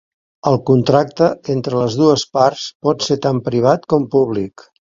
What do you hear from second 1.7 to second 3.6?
les dues parts pot ser tant